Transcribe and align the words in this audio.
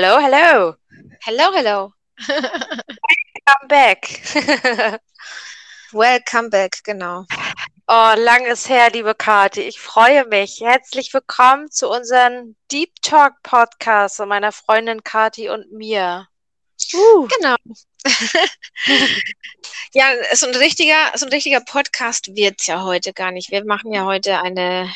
Hello, 0.00 0.20
hello, 0.20 0.38
hello. 0.38 0.74
Hello, 1.24 1.52
hello. 1.52 1.92
Come 2.24 3.66
back. 3.66 4.22
Welcome 5.92 6.50
back, 6.50 6.84
genau. 6.84 7.26
Oh, 7.88 8.14
lang 8.16 8.46
ist 8.46 8.68
her, 8.68 8.90
liebe 8.92 9.16
Kathi. 9.16 9.62
Ich 9.62 9.80
freue 9.80 10.24
mich. 10.26 10.60
Herzlich 10.60 11.12
willkommen 11.12 11.68
zu 11.72 11.90
unserem 11.90 12.54
Deep 12.70 12.90
Talk 13.02 13.42
Podcast 13.42 14.18
von 14.18 14.28
meiner 14.28 14.52
Freundin 14.52 15.02
Kathi 15.02 15.48
und 15.48 15.72
mir. 15.72 16.28
Uh. 16.94 17.26
Genau. 17.36 17.56
ja, 19.94 20.12
so 20.32 20.46
ein 20.46 20.54
richtiger, 20.54 21.10
so 21.16 21.26
ein 21.26 21.32
richtiger 21.32 21.60
Podcast 21.60 22.36
wird's 22.36 22.68
ja 22.68 22.84
heute 22.84 23.12
gar 23.12 23.32
nicht. 23.32 23.50
Wir 23.50 23.64
machen 23.64 23.92
ja 23.92 24.04
heute 24.04 24.40
eine 24.42 24.88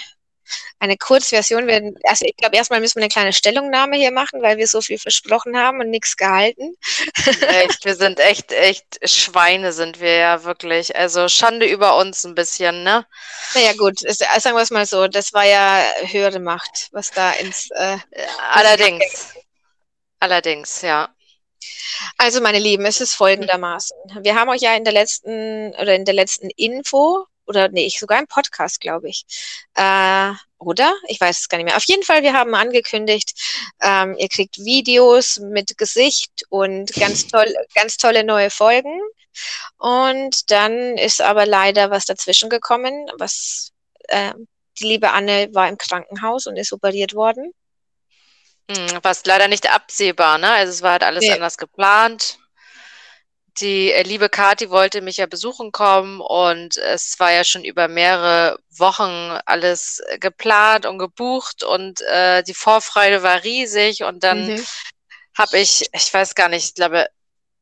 eine 0.79 0.97
Kurzversion. 0.97 1.67
Wir, 1.67 1.93
also 2.05 2.25
ich 2.25 2.37
glaube, 2.37 2.57
erstmal 2.57 2.81
müssen 2.81 2.97
wir 2.97 3.03
eine 3.03 3.11
kleine 3.11 3.33
Stellungnahme 3.33 3.97
hier 3.97 4.13
machen, 4.13 4.43
weil 4.43 4.57
wir 4.57 4.67
so 4.67 4.81
viel 4.81 4.99
versprochen 4.99 5.57
haben 5.57 5.81
und 5.81 5.91
nichts 5.91 6.17
gehalten. 6.17 6.77
Echt, 7.41 7.85
wir 7.85 7.97
sind 7.97 8.21
echt, 8.21 8.53
echt 8.53 8.99
Schweine 9.05 9.73
sind 9.73 10.01
wir 10.01 10.17
ja 10.17 10.45
wirklich. 10.45 10.97
Also 10.97 11.29
Schande 11.29 11.67
über 11.67 11.97
uns 11.97 12.25
ein 12.25 12.35
bisschen, 12.35 12.83
ne? 12.83 13.07
Naja, 13.55 13.73
gut, 13.75 14.05
äh, 14.05 14.13
sagen 14.13 14.57
wir 14.57 14.63
es 14.63 14.71
mal 14.71 14.87
so, 14.87 15.09
das 15.09 15.33
war 15.33 15.45
ja 15.45 15.85
höhere 16.07 16.41
Macht, 16.41 16.89
was 16.93 17.11
da 17.11 17.33
ins. 17.33 17.71
Äh, 17.71 17.99
Allerdings. 18.53 19.35
Allerdings, 20.21 20.83
ja. 20.83 21.09
Also, 22.17 22.41
meine 22.41 22.59
Lieben, 22.59 22.85
es 22.87 23.01
ist 23.01 23.15
folgendermaßen. 23.15 23.97
Wir 24.21 24.35
haben 24.35 24.49
euch 24.51 24.61
ja 24.61 24.75
in 24.75 24.85
der 24.85 24.93
letzten 24.93 25.75
oder 25.75 25.95
in 25.95 26.05
der 26.05 26.15
letzten 26.15 26.49
Info 26.51 27.27
oder 27.47 27.69
nee, 27.69 27.87
ich 27.87 27.99
sogar 27.99 28.19
im 28.19 28.27
Podcast, 28.27 28.81
glaube 28.81 29.09
ich. 29.09 29.25
Äh, 29.75 30.33
oder? 30.59 30.95
Ich 31.09 31.21
weiß 31.21 31.41
es 31.41 31.49
gar 31.49 31.59
nicht 31.59 31.67
mehr. 31.67 31.77
Auf 31.77 31.87
jeden 31.87 32.03
Fall, 32.03 32.23
wir 32.23 32.35
haben 32.35 32.55
angekündigt, 32.55 33.33
ähm, 33.81 34.17
ihr 34.19 34.29
kriegt 34.29 34.59
Videos 34.59 35.39
mit 35.39 35.77
Gesicht 35.77 36.45
und 36.49 36.93
ganz 36.95 37.27
toll, 37.27 37.53
ganz 37.75 37.97
tolle 37.97 38.25
neue 38.25 38.51
Folgen. 38.51 39.01
Und 39.79 40.51
dann 40.51 40.97
ist 40.99 41.21
aber 41.21 41.47
leider 41.47 41.91
was 41.91 42.05
dazwischen 42.05 42.51
gekommen, 42.51 43.11
was 43.19 43.73
äh, 44.09 44.33
die 44.79 44.85
liebe 44.85 45.11
Anne 45.11 45.49
war 45.53 45.69
im 45.69 45.79
Krankenhaus 45.79 46.47
und 46.47 46.57
ist 46.57 46.73
operiert 46.73 47.15
worden. 47.15 47.53
Hm, 48.71 49.01
was 49.03 49.25
leider 49.27 49.49
nicht 49.49 49.73
absehbar, 49.73 50.39
ne? 50.39 50.51
Also 50.51 50.73
es 50.73 50.83
war 50.83 50.93
halt 50.93 51.03
alles 51.03 51.25
nee. 51.25 51.33
anders 51.33 51.59
geplant 51.59 52.39
die 53.59 53.93
äh, 53.93 54.03
liebe 54.03 54.29
Kathi 54.29 54.71
wollte 54.71 55.03
mich 55.03 55.19
ja 55.19 55.27
besuchen 55.27 55.73
kommen 55.73 56.21
und 56.21 56.77
es 56.77 57.19
war 57.21 57.33
ja 57.33 57.45
schon 57.45 57.65
über 57.65 57.89
mehrere 57.89 58.59
Wochen 58.71 59.39
alles 59.47 60.01
äh, 60.09 60.19
geplant 60.19 60.87
und 60.87 60.99
gebucht 60.99 61.63
und 61.63 62.01
äh, 62.03 62.43
die 62.43 62.55
Vorfreude 62.55 63.23
war 63.23 63.45
riesig 63.45 64.05
und 64.05 64.25
dann 64.25 64.55
mhm. 64.55 64.65
habe 65.37 65.59
ich, 65.59 65.87
ich 65.93 66.13
weiß 66.13 66.35
gar 66.35 66.49
nicht, 66.49 66.67
ich 66.67 66.75
glaube 66.75 67.07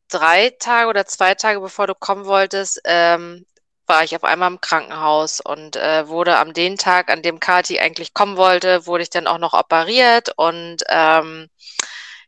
drei 0.09 0.51
Tage 0.59 0.89
oder 0.89 1.07
zwei 1.07 1.35
Tage 1.35 1.61
bevor 1.61 1.87
du 1.87 1.95
kommen 1.95 2.25
wolltest, 2.25 2.81
ähm, 2.85 3.47
war 3.87 4.05
ich 4.05 4.15
auf 4.15 4.23
einmal 4.23 4.51
im 4.51 4.61
Krankenhaus 4.61 5.41
und 5.41 5.75
äh, 5.75 6.07
wurde 6.07 6.39
am 6.39 6.53
den 6.53 6.79
Tag, 6.79 7.11
an 7.11 7.23
dem 7.23 7.41
Kathi 7.41 7.81
eigentlich 7.81 8.15
kommen 8.15 8.37
wollte, 8.37 8.87
wurde 8.87 9.03
ich 9.03 9.11
dann 9.11 9.27
auch 9.27 9.39
noch 9.39 9.53
operiert 9.53 10.33
und 10.37 10.79
ähm, 10.89 11.49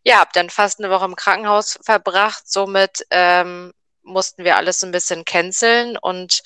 ja, 0.05 0.19
habe 0.19 0.31
dann 0.35 0.51
fast 0.51 0.79
eine 0.79 0.91
Woche 0.91 1.05
im 1.05 1.17
Krankenhaus 1.17 1.79
verbracht. 1.85 2.51
Somit 2.51 3.07
ähm, 3.11 3.73
mussten 4.03 4.45
wir 4.45 4.57
alles 4.57 4.83
ein 4.83 4.91
bisschen 4.91 5.25
canceln 5.25 5.97
und 5.97 6.43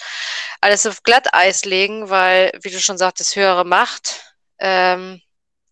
alles 0.61 0.87
auf 0.87 1.03
Glatteis 1.03 1.65
legen, 1.65 2.11
weil, 2.11 2.53
wie 2.63 2.71
du 2.71 2.81
schon 2.81 2.99
sagtest, 2.99 3.37
höhere 3.37 3.65
Macht. 3.65 4.35
Ähm, 4.59 5.23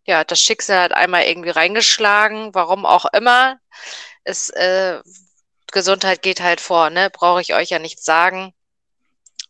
ja, 0.06 0.24
das 0.24 0.40
Schicksal 0.40 0.80
hat 0.80 0.92
einmal 0.92 1.24
irgendwie 1.24 1.50
reingeschlagen, 1.50 2.54
warum 2.54 2.84
auch 2.86 3.06
immer. 3.12 3.58
Es, 4.24 4.50
äh, 4.50 5.00
Gesundheit 5.72 6.22
geht 6.22 6.40
halt 6.40 6.60
vor, 6.60 6.90
ne? 6.90 7.10
Brauche 7.10 7.40
ich 7.40 7.54
euch 7.54 7.70
ja 7.70 7.78
nicht 7.78 8.02
sagen. 8.02 8.54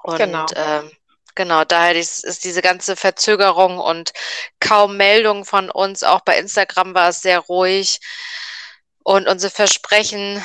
Und 0.02 0.18
genau. 0.18 0.46
ähm, 0.56 0.90
Genau, 1.34 1.64
daher 1.64 1.96
ist, 1.96 2.24
ist 2.24 2.44
diese 2.44 2.62
ganze 2.62 2.96
Verzögerung 2.96 3.78
und 3.78 4.12
kaum 4.60 4.96
Meldungen 4.96 5.44
von 5.44 5.70
uns. 5.70 6.02
Auch 6.02 6.20
bei 6.20 6.38
Instagram 6.38 6.94
war 6.94 7.08
es 7.08 7.22
sehr 7.22 7.40
ruhig. 7.40 8.00
Und 9.02 9.28
unsere 9.28 9.50
Versprechen, 9.50 10.42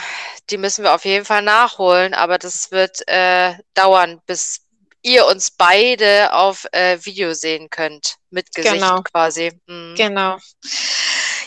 die 0.49 0.57
müssen 0.57 0.83
wir 0.83 0.93
auf 0.93 1.05
jeden 1.05 1.25
Fall 1.25 1.43
nachholen. 1.43 2.13
Aber 2.13 2.37
das 2.37 2.71
wird 2.71 3.07
äh, 3.07 3.53
dauern, 3.73 4.21
bis 4.25 4.61
ihr 5.01 5.25
uns 5.27 5.51
beide 5.51 6.33
auf 6.33 6.65
äh, 6.71 6.97
Video 7.03 7.33
sehen 7.33 7.69
könnt. 7.69 8.15
Mit 8.31 8.53
Gesicht 8.53 8.75
genau. 8.75 9.01
quasi. 9.03 9.51
Mhm. 9.67 9.95
Genau. 9.95 10.37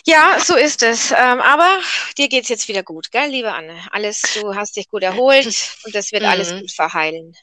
Ja, 0.05 0.39
so 0.41 0.57
ist 0.57 0.83
es. 0.83 1.13
Ähm, 1.13 1.41
aber 1.41 1.79
dir 2.19 2.29
geht's 2.29 2.49
jetzt 2.49 2.67
wieder 2.69 2.83
gut, 2.83 3.13
gell, 3.13 3.31
liebe 3.31 3.53
Anne? 3.53 3.81
Alles, 3.93 4.23
du 4.41 4.55
hast 4.55 4.77
dich 4.77 4.89
gut 4.89 5.03
erholt 5.03 5.47
und 5.85 5.95
das 5.95 6.13
wird 6.13 6.23
mhm. 6.23 6.29
alles 6.29 6.51
gut 6.51 6.73
verheilen. 6.73 7.37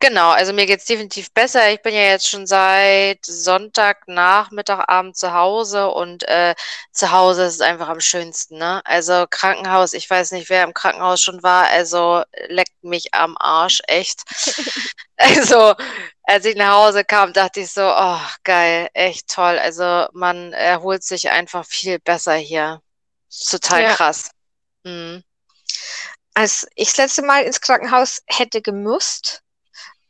Genau, 0.00 0.30
also 0.30 0.52
mir 0.52 0.66
geht's 0.66 0.84
definitiv 0.84 1.32
besser. 1.32 1.70
Ich 1.72 1.82
bin 1.82 1.94
ja 1.94 2.02
jetzt 2.02 2.28
schon 2.28 2.46
seit 2.46 3.24
Sonntagnachmittag, 3.24 4.88
Abend 4.88 5.16
zu 5.16 5.32
Hause 5.32 5.88
und 5.88 6.22
äh, 6.28 6.54
zu 6.92 7.10
Hause 7.10 7.44
ist 7.44 7.54
es 7.54 7.60
einfach 7.60 7.88
am 7.88 8.00
schönsten, 8.00 8.58
ne? 8.58 8.80
Also 8.84 9.26
Krankenhaus, 9.28 9.92
ich 9.92 10.08
weiß 10.08 10.32
nicht, 10.32 10.50
wer 10.50 10.64
im 10.64 10.74
Krankenhaus 10.74 11.20
schon 11.20 11.42
war, 11.42 11.66
also 11.68 12.22
leckt 12.46 12.82
mich 12.82 13.14
am 13.14 13.36
Arsch, 13.38 13.80
echt. 13.86 14.22
also, 15.16 15.74
als 16.22 16.44
ich 16.44 16.56
nach 16.56 16.74
Hause 16.74 17.04
kam, 17.04 17.32
dachte 17.32 17.60
ich 17.60 17.70
so, 17.70 17.82
oh, 17.82 18.20
geil, 18.44 18.88
echt 18.94 19.28
toll. 19.28 19.58
Also 19.58 20.06
man 20.12 20.52
erholt 20.52 21.02
sich 21.02 21.30
einfach 21.30 21.64
viel 21.66 21.98
besser 21.98 22.34
hier. 22.34 22.80
Total 23.50 23.82
ja. 23.82 23.94
krass. 23.94 24.30
Mhm. 24.84 25.22
Als 26.34 26.66
ich 26.76 26.88
das 26.88 26.98
letzte 26.98 27.22
Mal 27.22 27.44
ins 27.44 27.60
Krankenhaus 27.60 28.22
hätte 28.26 28.62
gemusst, 28.62 29.42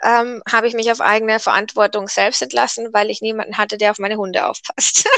ähm, 0.02 0.42
habe 0.50 0.68
ich 0.68 0.74
mich 0.74 0.90
auf 0.92 1.00
eigene 1.00 1.40
Verantwortung 1.40 2.08
selbst 2.08 2.42
entlassen, 2.42 2.92
weil 2.92 3.10
ich 3.10 3.20
niemanden 3.20 3.58
hatte, 3.58 3.78
der 3.78 3.90
auf 3.90 3.98
meine 3.98 4.16
Hunde 4.16 4.46
aufpasst. 4.46 5.08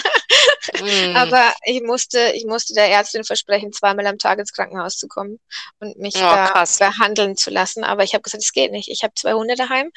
mm. 0.80 1.16
Aber 1.16 1.52
ich 1.64 1.82
musste, 1.82 2.32
ich 2.34 2.46
musste 2.46 2.74
der 2.74 2.88
Ärztin 2.88 3.24
versprechen, 3.24 3.72
zweimal 3.72 4.06
am 4.06 4.18
Tag 4.18 4.38
ins 4.38 4.52
Krankenhaus 4.52 4.96
zu 4.96 5.08
kommen 5.08 5.38
und 5.80 5.98
mich 5.98 6.16
oh, 6.16 6.20
da 6.20 6.64
behandeln 6.78 7.36
zu 7.36 7.50
lassen. 7.50 7.84
Aber 7.84 8.04
ich 8.04 8.14
habe 8.14 8.22
gesagt, 8.22 8.42
es 8.42 8.52
geht 8.52 8.72
nicht. 8.72 8.88
Ich 8.88 9.02
habe 9.02 9.14
zwei 9.14 9.34
Hunde 9.34 9.54
daheim. 9.54 9.90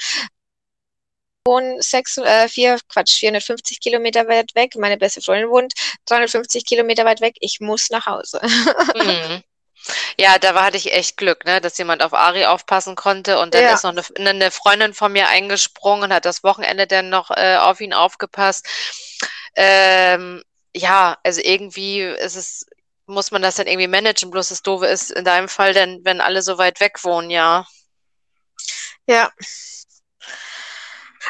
Wohnen 1.45 1.81
sechs, 1.81 2.17
äh, 2.17 2.47
vier, 2.47 2.79
Quatsch, 2.87 3.19
450 3.19 3.81
Kilometer 3.81 4.27
weit 4.27 4.55
weg. 4.55 4.75
Meine 4.77 4.97
beste 4.97 5.21
Freundin 5.21 5.49
wohnt 5.49 5.73
350 6.05 6.65
Kilometer 6.65 7.03
weit 7.05 7.21
weg. 7.21 7.35
Ich 7.41 7.59
muss 7.59 7.89
nach 7.89 8.05
Hause. 8.05 8.41
mm. 8.95 9.43
Ja, 10.17 10.37
da 10.39 10.53
hatte 10.63 10.77
ich 10.77 10.93
echt 10.93 11.17
Glück, 11.17 11.45
ne, 11.45 11.59
dass 11.59 11.77
jemand 11.77 12.03
auf 12.03 12.13
Ari 12.13 12.45
aufpassen 12.45 12.95
konnte 12.95 13.39
und 13.39 13.53
dann 13.53 13.63
ja. 13.63 13.73
ist 13.73 13.83
noch 13.83 13.93
eine, 13.93 14.29
eine, 14.29 14.51
Freundin 14.51 14.93
von 14.93 15.11
mir 15.11 15.27
eingesprungen 15.27 16.05
und 16.05 16.13
hat 16.13 16.25
das 16.25 16.43
Wochenende 16.43 16.87
dann 16.87 17.09
noch 17.09 17.31
äh, 17.31 17.57
auf 17.57 17.81
ihn 17.81 17.93
aufgepasst. 17.93 18.65
Ähm, 19.55 20.43
ja, 20.75 21.17
also 21.23 21.41
irgendwie 21.41 22.01
ist 22.01 22.35
es, 22.35 22.65
muss 23.05 23.31
man 23.31 23.41
das 23.41 23.55
dann 23.55 23.67
irgendwie 23.67 23.87
managen, 23.87 24.31
bloß 24.31 24.49
das 24.49 24.61
Doofe 24.61 24.87
ist 24.87 25.11
in 25.11 25.25
deinem 25.25 25.49
Fall 25.49 25.73
denn, 25.73 26.01
wenn 26.03 26.21
alle 26.21 26.41
so 26.41 26.57
weit 26.57 26.79
weg 26.79 27.03
wohnen, 27.03 27.29
ja. 27.29 27.65
Ja. 29.05 29.31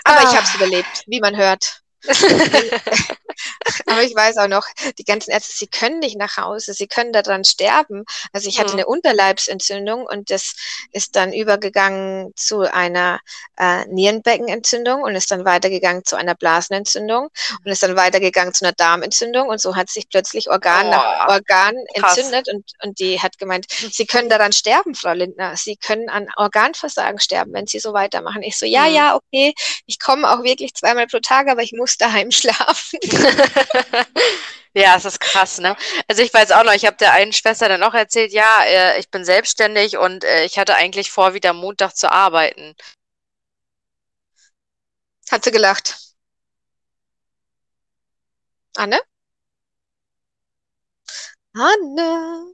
Aber 0.03 0.19
ah. 0.19 0.23
ich 0.23 0.35
habe 0.35 0.43
es 0.43 0.55
überlebt, 0.55 1.03
wie 1.07 1.19
man 1.19 1.35
hört. 1.35 1.81
Aber 3.87 4.03
ich 4.03 4.15
weiß 4.15 4.37
auch 4.37 4.47
noch, 4.47 4.65
die 4.97 5.03
ganzen 5.03 5.31
Ärzte, 5.31 5.53
sie 5.55 5.67
können 5.67 5.99
nicht 5.99 6.17
nach 6.17 6.37
Hause, 6.37 6.73
sie 6.73 6.87
können 6.87 7.13
daran 7.13 7.43
sterben. 7.43 8.03
Also 8.31 8.49
ich 8.49 8.59
hatte 8.59 8.73
mhm. 8.73 8.79
eine 8.79 8.85
Unterleibsentzündung 8.87 10.05
und 10.05 10.29
das 10.29 10.55
ist 10.91 11.15
dann 11.15 11.33
übergegangen 11.33 12.33
zu 12.35 12.61
einer 12.61 13.19
äh, 13.57 13.85
Nierenbeckenentzündung 13.87 15.03
und 15.03 15.15
ist 15.15 15.31
dann 15.31 15.45
weitergegangen 15.45 16.03
zu 16.05 16.15
einer 16.15 16.35
Blasenentzündung 16.35 17.29
und 17.63 17.71
ist 17.71 17.83
dann 17.83 17.95
weitergegangen 17.95 18.53
zu 18.53 18.65
einer 18.65 18.73
Darmentzündung 18.73 19.49
und 19.49 19.61
so 19.61 19.75
hat 19.75 19.89
sich 19.89 20.09
plötzlich 20.09 20.49
Organ 20.49 20.87
oh, 20.87 20.91
nach 20.91 21.27
Organ 21.29 21.75
krass. 21.95 22.17
entzündet 22.17 22.49
und, 22.49 22.71
und 22.83 22.99
die 22.99 23.21
hat 23.21 23.37
gemeint, 23.37 23.67
sie 23.69 24.05
können 24.05 24.29
daran 24.29 24.53
sterben, 24.53 24.95
Frau 24.95 25.13
Lindner, 25.13 25.55
sie 25.57 25.75
können 25.75 26.09
an 26.09 26.27
Organversagen 26.37 27.19
sterben, 27.19 27.53
wenn 27.53 27.67
sie 27.67 27.79
so 27.79 27.93
weitermachen. 27.93 28.43
Ich 28.43 28.57
so, 28.57 28.65
ja, 28.65 28.83
mhm. 28.87 28.95
ja, 28.95 29.15
okay, 29.15 29.53
ich 29.85 29.99
komme 29.99 30.29
auch 30.29 30.43
wirklich 30.43 30.73
zweimal 30.73 31.07
pro 31.07 31.19
Tag, 31.19 31.47
aber 31.47 31.61
ich 31.61 31.73
muss 31.73 31.97
daheim 31.97 32.31
schlafen. 32.31 32.99
Ja, 34.75 34.95
es 34.97 35.05
ist 35.05 35.19
krass, 35.19 35.59
ne? 35.59 35.75
Also 36.07 36.23
ich 36.23 36.33
weiß 36.33 36.51
auch 36.51 36.63
noch, 36.63 36.73
ich 36.73 36.85
habe 36.87 36.97
der 36.97 37.13
einen 37.13 37.31
Schwester 37.31 37.69
dann 37.69 37.83
auch 37.83 37.93
erzählt, 37.93 38.31
ja, 38.33 38.63
äh, 38.65 38.99
ich 38.99 39.09
bin 39.11 39.23
selbstständig 39.23 39.97
und 39.97 40.23
äh, 40.23 40.45
ich 40.45 40.57
hatte 40.57 40.73
eigentlich 40.75 41.11
vor, 41.11 41.35
wieder 41.35 41.53
Montag 41.53 41.95
zu 41.95 42.11
arbeiten. 42.11 42.75
Hat 45.29 45.43
sie 45.43 45.51
gelacht. 45.51 46.15
Anne? 48.77 48.99
Anne? 51.67 52.53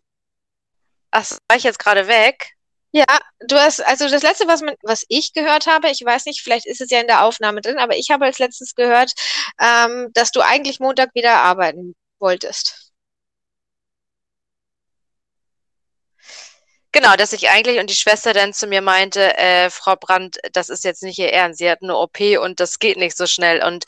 Ach, 1.11 1.29
war 1.47 1.57
ich 1.57 1.63
jetzt 1.63 1.77
gerade 1.79 2.07
weg? 2.07 2.55
Ja, 2.91 3.05
du 3.47 3.55
hast, 3.57 3.81
also 3.85 4.09
das 4.09 4.23
letzte, 4.23 4.47
was, 4.47 4.61
man, 4.61 4.75
was 4.81 5.05
ich 5.09 5.33
gehört 5.33 5.67
habe, 5.67 5.89
ich 5.89 6.03
weiß 6.03 6.25
nicht, 6.25 6.41
vielleicht 6.41 6.65
ist 6.65 6.81
es 6.81 6.89
ja 6.89 6.99
in 7.01 7.07
der 7.07 7.23
Aufnahme 7.23 7.61
drin, 7.61 7.77
aber 7.77 7.95
ich 7.97 8.09
habe 8.09 8.25
als 8.25 8.39
letztes 8.39 8.73
gehört, 8.75 9.13
ähm, 9.59 10.09
dass 10.13 10.31
du 10.31 10.41
eigentlich 10.41 10.79
Montag 10.79 11.13
wieder 11.13 11.35
arbeiten 11.35 11.95
wolltest. 12.19 12.91
Genau, 16.91 17.15
dass 17.15 17.33
ich 17.33 17.49
eigentlich 17.49 17.79
und 17.79 17.89
die 17.89 17.95
Schwester 17.95 18.33
dann 18.33 18.51
zu 18.53 18.65
mir 18.65 18.81
meinte, 18.81 19.37
äh, 19.37 19.69
Frau 19.69 19.95
Brandt, 19.95 20.37
das 20.53 20.69
ist 20.69 20.83
jetzt 20.83 21.03
nicht 21.03 21.19
ihr 21.19 21.31
Ernst, 21.31 21.59
sie 21.59 21.69
hat 21.69 21.83
eine 21.83 21.95
OP 21.95 22.39
und 22.39 22.59
das 22.59 22.79
geht 22.79 22.97
nicht 22.97 23.15
so 23.15 23.27
schnell. 23.27 23.63
Und 23.63 23.85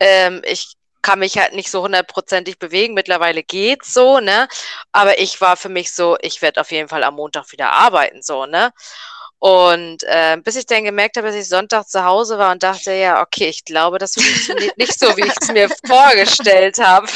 ähm, 0.00 0.42
ich 0.44 0.72
kann 1.02 1.18
mich 1.20 1.38
halt 1.38 1.54
nicht 1.54 1.70
so 1.70 1.82
hundertprozentig 1.82 2.58
bewegen. 2.58 2.94
Mittlerweile 2.94 3.42
geht's 3.42 3.94
so, 3.94 4.20
ne? 4.20 4.48
Aber 4.92 5.18
ich 5.18 5.40
war 5.40 5.56
für 5.56 5.68
mich 5.68 5.94
so, 5.94 6.16
ich 6.20 6.42
werde 6.42 6.60
auf 6.60 6.70
jeden 6.72 6.88
Fall 6.88 7.04
am 7.04 7.14
Montag 7.14 7.50
wieder 7.52 7.72
arbeiten, 7.72 8.22
so, 8.22 8.46
ne? 8.46 8.72
Und 9.38 10.02
äh, 10.04 10.36
bis 10.44 10.56
ich 10.56 10.66
dann 10.66 10.84
gemerkt 10.84 11.16
habe, 11.16 11.28
dass 11.28 11.36
ich 11.36 11.48
Sonntag 11.48 11.88
zu 11.88 12.04
Hause 12.04 12.36
war 12.38 12.52
und 12.52 12.62
dachte, 12.62 12.92
ja, 12.92 13.22
okay, 13.22 13.48
ich 13.48 13.64
glaube, 13.64 13.98
das 13.98 14.12
funktioniert 14.14 14.76
nicht 14.76 14.98
so, 14.98 15.16
wie 15.16 15.22
ich 15.26 15.32
es 15.40 15.48
mir 15.48 15.68
vorgestellt 15.86 16.78
habe. 16.78 17.08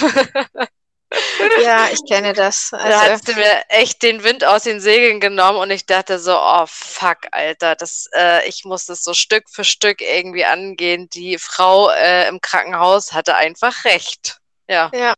Ja, 1.62 1.88
ich 1.92 2.00
kenne 2.08 2.32
das. 2.32 2.70
Also, 2.72 2.88
da 2.88 3.12
hast 3.12 3.28
du 3.28 3.34
mir 3.34 3.62
echt 3.68 4.02
den 4.02 4.24
Wind 4.24 4.44
aus 4.44 4.64
den 4.64 4.80
Segeln 4.80 5.20
genommen 5.20 5.58
und 5.58 5.70
ich 5.70 5.86
dachte 5.86 6.18
so, 6.18 6.36
oh 6.36 6.64
fuck, 6.66 7.18
Alter, 7.30 7.76
das, 7.76 8.08
äh, 8.16 8.48
ich 8.48 8.64
muss 8.64 8.86
das 8.86 9.04
so 9.04 9.14
Stück 9.14 9.44
für 9.50 9.64
Stück 9.64 10.00
irgendwie 10.00 10.44
angehen. 10.44 11.08
Die 11.10 11.38
Frau 11.38 11.90
äh, 11.90 12.28
im 12.28 12.40
Krankenhaus 12.40 13.12
hatte 13.12 13.36
einfach 13.36 13.84
recht. 13.84 14.38
Ja. 14.68 14.90
Ja. 14.94 15.14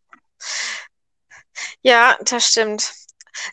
Ja, 1.82 2.18
das 2.20 2.50
stimmt. 2.50 2.92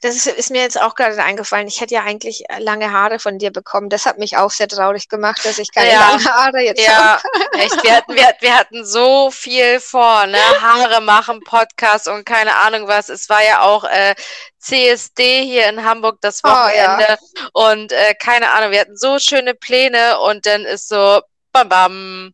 Das 0.02 0.16
ist, 0.16 0.28
ist, 0.28 0.52
mir 0.52 0.62
jetzt 0.62 0.80
auch 0.80 0.96
gerade 0.96 1.22
eingefallen. 1.22 1.68
Ich 1.68 1.82
hätte 1.82 1.94
ja 1.94 2.04
eigentlich 2.04 2.44
lange 2.60 2.92
Haare 2.92 3.20
von 3.20 3.38
dir 3.38 3.52
bekommen. 3.52 3.90
Das 3.90 4.06
hat 4.06 4.18
mich 4.18 4.38
auch 4.38 4.52
sehr 4.52 4.68
traurig 4.68 5.10
gemacht, 5.10 5.44
dass 5.44 5.60
ich 5.60 5.72
keine 5.74 5.92
ja. 5.92 6.00
langen 6.00 6.26
Haare 6.26 6.60
jetzt 6.62 6.86
ja, 6.86 6.94
habe. 6.94 7.24
echt. 7.60 7.84
Wir 7.84 7.96
hatten, 7.96 8.16
wir, 8.16 8.36
wir 8.40 8.58
hatten 8.58 8.86
so 8.86 9.32
viel 9.32 9.80
vor, 9.80 10.26
ne? 10.28 10.38
Haare 10.62 11.02
machen, 11.02 11.42
Podcast 11.42 12.08
und 12.08 12.26
keine 12.26 12.56
Ahnung 12.56 12.88
was. 12.88 13.10
Es 13.10 13.30
war 13.30 13.44
ja 13.44 13.62
auch 13.62 13.84
äh, 13.84 14.16
CSD 14.60 15.44
hier 15.44 15.68
in 15.68 15.84
Hamburg 15.84 16.20
das 16.22 16.44
Wochenende 16.44 17.18
oh, 17.20 17.40
ja. 17.40 17.70
und 17.70 17.92
äh, 17.92 18.14
keine 18.16 18.52
Ahnung. 18.52 18.72
Wir 18.72 18.82
hatten 18.82 18.98
so 18.98 19.20
schöne 19.20 19.54
Pläne 19.54 20.20
und 20.20 20.46
dann 20.46 20.64
ist 20.66 20.88
so 20.88 21.22
bam 21.52 21.70
bam. 21.70 22.34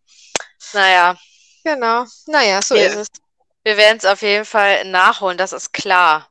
Naja. 0.74 1.16
Genau. 1.63 2.06
Naja, 2.28 2.62
so 2.62 2.75
wir, 2.75 2.88
ist 2.88 2.95
es. 2.95 3.07
Wir 3.63 3.78
werden 3.78 3.98
es 3.98 4.06
auf 4.06 4.22
jeden 4.22 4.45
Fall 4.45 4.86
nachholen, 4.86 5.38
das 5.38 5.54
ist 5.54 5.74
klar. 5.74 6.30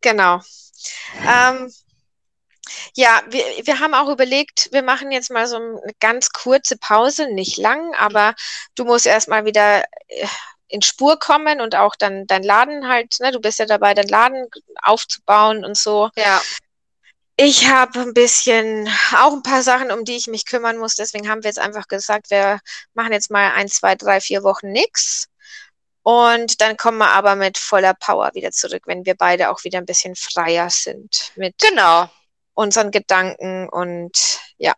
Genau. 0.00 0.40
Ähm, 1.26 1.72
ja, 2.94 3.22
wir, 3.28 3.44
wir 3.64 3.80
haben 3.80 3.94
auch 3.94 4.08
überlegt, 4.08 4.68
wir 4.72 4.82
machen 4.82 5.10
jetzt 5.10 5.30
mal 5.30 5.46
so 5.46 5.56
eine 5.56 5.80
ganz 6.00 6.30
kurze 6.30 6.76
Pause, 6.76 7.32
nicht 7.32 7.56
lang, 7.56 7.94
aber 7.94 8.34
du 8.74 8.84
musst 8.84 9.06
erstmal 9.06 9.44
wieder 9.44 9.84
äh, 10.08 10.26
in 10.68 10.82
Spur 10.82 11.18
kommen 11.18 11.60
und 11.60 11.74
auch 11.76 11.94
dann 11.96 12.26
dein 12.26 12.42
Laden 12.42 12.88
halt, 12.88 13.16
ne, 13.20 13.32
du 13.32 13.40
bist 13.40 13.58
ja 13.58 13.66
dabei, 13.66 13.94
dein 13.94 14.08
Laden 14.08 14.46
aufzubauen 14.82 15.64
und 15.64 15.76
so. 15.76 16.10
Ja. 16.16 16.40
Ich 17.36 17.68
habe 17.68 18.00
ein 18.00 18.14
bisschen, 18.14 18.88
auch 19.16 19.32
ein 19.32 19.42
paar 19.42 19.62
Sachen, 19.62 19.90
um 19.90 20.04
die 20.04 20.16
ich 20.16 20.28
mich 20.28 20.46
kümmern 20.46 20.78
muss. 20.78 20.94
Deswegen 20.94 21.28
haben 21.28 21.42
wir 21.42 21.50
jetzt 21.50 21.58
einfach 21.58 21.88
gesagt, 21.88 22.30
wir 22.30 22.60
machen 22.94 23.12
jetzt 23.12 23.30
mal 23.30 23.52
ein, 23.52 23.68
zwei, 23.68 23.96
drei, 23.96 24.20
vier 24.20 24.44
Wochen 24.44 24.70
nichts. 24.70 25.28
Und 26.04 26.60
dann 26.60 26.76
kommen 26.76 26.98
wir 26.98 27.08
aber 27.08 27.34
mit 27.34 27.56
voller 27.56 27.94
Power 27.94 28.30
wieder 28.34 28.52
zurück, 28.52 28.82
wenn 28.84 29.06
wir 29.06 29.14
beide 29.14 29.50
auch 29.50 29.64
wieder 29.64 29.78
ein 29.78 29.86
bisschen 29.86 30.14
freier 30.14 30.68
sind 30.68 31.32
mit 31.34 31.56
genau. 31.58 32.10
unseren 32.52 32.90
Gedanken 32.90 33.70
und 33.70 34.38
ja. 34.58 34.74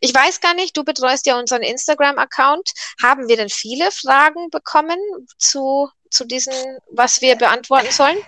Ich 0.00 0.12
weiß 0.12 0.40
gar 0.40 0.54
nicht, 0.54 0.76
du 0.76 0.82
betreust 0.82 1.26
ja 1.26 1.38
unseren 1.38 1.62
Instagram-Account. 1.62 2.70
Haben 3.00 3.28
wir 3.28 3.36
denn 3.36 3.48
viele 3.48 3.92
Fragen 3.92 4.50
bekommen 4.50 4.98
zu, 5.38 5.88
zu 6.10 6.24
diesen, 6.24 6.54
was 6.90 7.20
wir 7.20 7.36
beantworten 7.36 7.92
sollen? 7.92 8.18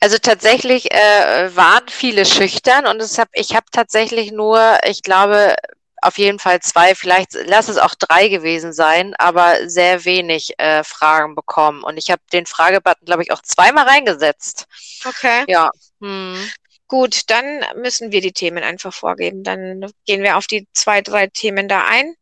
Also 0.00 0.18
tatsächlich 0.18 0.90
äh, 0.92 1.54
waren 1.54 1.88
viele 1.88 2.26
schüchtern 2.26 2.86
und 2.86 3.00
hab, 3.00 3.28
ich 3.32 3.54
habe 3.54 3.66
tatsächlich 3.70 4.32
nur, 4.32 4.78
ich 4.84 5.02
glaube, 5.02 5.54
auf 6.02 6.18
jeden 6.18 6.38
Fall 6.38 6.60
zwei, 6.60 6.94
vielleicht 6.94 7.34
lass 7.44 7.68
es 7.68 7.76
auch 7.76 7.94
drei 7.94 8.28
gewesen 8.28 8.72
sein, 8.72 9.14
aber 9.18 9.68
sehr 9.68 10.04
wenig 10.04 10.58
äh, 10.58 10.84
Fragen 10.84 11.34
bekommen. 11.34 11.82
Und 11.82 11.96
ich 11.96 12.10
habe 12.10 12.22
den 12.32 12.46
Fragebutton, 12.46 13.04
glaube 13.04 13.22
ich, 13.22 13.32
auch 13.32 13.42
zweimal 13.42 13.86
reingesetzt. 13.86 14.66
Okay. 15.04 15.44
Ja. 15.48 15.70
Hm. 16.00 16.50
Gut, 16.88 17.30
dann 17.30 17.64
müssen 17.76 18.12
wir 18.12 18.20
die 18.20 18.32
Themen 18.32 18.64
einfach 18.64 18.92
vorgeben. 18.92 19.44
Dann 19.44 19.92
gehen 20.06 20.22
wir 20.22 20.36
auf 20.36 20.46
die 20.46 20.66
zwei, 20.72 21.02
drei 21.02 21.28
Themen 21.28 21.68
da 21.68 21.84
ein. 21.86 22.14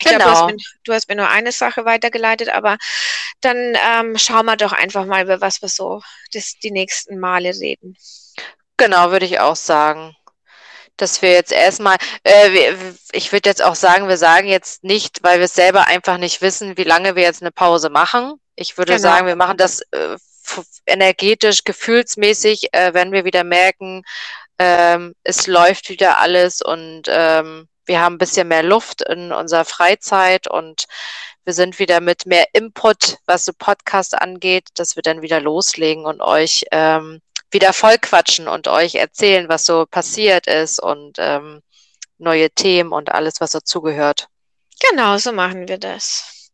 Ich 0.00 0.06
genau. 0.08 0.18
Glaub, 0.18 0.24
du, 0.24 0.30
hast 0.30 0.40
genau. 0.40 0.46
mir, 0.46 0.64
du, 0.84 0.92
hast 0.92 1.08
mir, 1.08 1.16
nur 1.16 1.28
eine 1.28 1.52
Sache 1.52 1.84
weitergeleitet, 1.84 2.48
aber 2.48 2.78
dann 3.40 3.76
ähm, 3.86 4.18
schauen 4.18 4.46
wir 4.46 4.56
doch 4.56 4.72
einfach 4.72 5.06
mal, 5.06 5.22
über 5.22 5.40
was 5.40 5.62
wir 5.62 5.68
so 5.68 6.02
das, 6.32 6.54
die 6.62 6.72
nächsten 6.72 7.20
Male 7.20 7.50
reden. 7.50 7.96
Genau, 8.76 9.10
würde 9.12 9.26
ich 9.26 9.38
auch 9.38 9.54
sagen 9.54 10.16
dass 10.96 11.22
wir 11.22 11.32
jetzt 11.32 11.52
erstmal, 11.52 11.96
äh, 12.24 12.74
ich 13.12 13.32
würde 13.32 13.48
jetzt 13.48 13.62
auch 13.62 13.74
sagen, 13.74 14.08
wir 14.08 14.18
sagen 14.18 14.48
jetzt 14.48 14.84
nicht, 14.84 15.22
weil 15.22 15.38
wir 15.38 15.46
es 15.46 15.54
selber 15.54 15.86
einfach 15.86 16.18
nicht 16.18 16.42
wissen, 16.42 16.76
wie 16.76 16.84
lange 16.84 17.16
wir 17.16 17.22
jetzt 17.22 17.42
eine 17.42 17.52
Pause 17.52 17.90
machen. 17.90 18.34
Ich 18.54 18.78
würde 18.78 18.92
genau. 18.96 19.02
sagen, 19.02 19.26
wir 19.26 19.36
machen 19.36 19.56
das 19.56 19.80
äh, 19.92 20.16
energetisch, 20.86 21.64
gefühlsmäßig, 21.64 22.72
äh, 22.72 22.94
wenn 22.94 23.12
wir 23.12 23.24
wieder 23.24 23.44
merken, 23.44 24.02
ähm, 24.58 25.14
es 25.24 25.46
läuft 25.46 25.88
wieder 25.88 26.18
alles 26.18 26.62
und 26.62 27.04
ähm, 27.08 27.68
wir 27.84 28.00
haben 28.00 28.14
ein 28.14 28.18
bisschen 28.18 28.48
mehr 28.48 28.62
Luft 28.62 29.02
in 29.02 29.32
unserer 29.32 29.64
Freizeit 29.64 30.48
und 30.48 30.84
wir 31.44 31.52
sind 31.52 31.78
wieder 31.80 32.00
mit 32.00 32.26
mehr 32.26 32.46
Input, 32.52 33.18
was 33.26 33.44
so 33.44 33.52
Podcast 33.56 34.14
angeht, 34.20 34.68
dass 34.74 34.94
wir 34.94 35.02
dann 35.02 35.22
wieder 35.22 35.40
loslegen 35.40 36.04
und 36.04 36.20
euch 36.20 36.64
ähm, 36.70 37.20
wieder 37.52 37.72
voll 37.72 37.98
quatschen 37.98 38.48
und 38.48 38.68
euch 38.68 38.94
erzählen, 38.94 39.48
was 39.48 39.66
so 39.66 39.86
passiert 39.86 40.46
ist 40.46 40.80
und 40.80 41.16
ähm, 41.18 41.62
neue 42.18 42.50
Themen 42.50 42.92
und 42.92 43.10
alles, 43.10 43.40
was 43.40 43.52
dazugehört. 43.52 44.28
Genau, 44.90 45.18
so 45.18 45.32
machen 45.32 45.68
wir 45.68 45.78
das. 45.78 46.50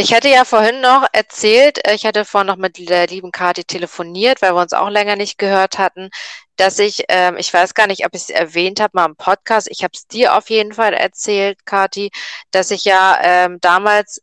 Ich 0.00 0.14
hatte 0.14 0.28
ja 0.28 0.44
vorhin 0.44 0.80
noch 0.80 1.06
erzählt, 1.12 1.84
äh, 1.86 1.94
ich 1.94 2.06
hatte 2.06 2.24
vorhin 2.24 2.46
noch 2.46 2.56
mit 2.56 2.78
der 2.88 3.08
lieben 3.08 3.32
Kati 3.32 3.64
telefoniert, 3.64 4.42
weil 4.42 4.54
wir 4.54 4.62
uns 4.62 4.72
auch 4.72 4.90
länger 4.90 5.16
nicht 5.16 5.38
gehört 5.38 5.78
hatten, 5.78 6.10
dass 6.56 6.78
ich, 6.78 7.04
ähm, 7.08 7.36
ich 7.36 7.52
weiß 7.52 7.74
gar 7.74 7.88
nicht, 7.88 8.06
ob 8.06 8.14
ich 8.14 8.22
es 8.22 8.30
erwähnt 8.30 8.80
habe 8.80 8.92
mal 8.94 9.06
im 9.06 9.16
Podcast, 9.16 9.68
ich 9.68 9.82
habe 9.82 9.92
es 9.94 10.06
dir 10.06 10.36
auf 10.36 10.50
jeden 10.50 10.72
Fall 10.72 10.94
erzählt, 10.94 11.66
Kati, 11.66 12.10
dass 12.52 12.70
ich 12.70 12.84
ja 12.84 13.18
ähm, 13.22 13.58
damals 13.60 14.22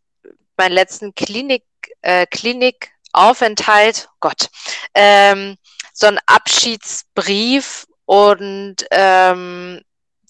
meinen 0.58 0.72
letzten 0.72 1.14
Klinik, 1.14 1.64
äh, 2.02 2.26
Klinik 2.26 2.95
Aufenthalt, 3.16 4.10
Gott, 4.20 4.50
ähm, 4.94 5.58
so 5.94 6.08
ein 6.08 6.20
Abschiedsbrief 6.26 7.86
und 8.06 8.78
ähm, 8.92 9.82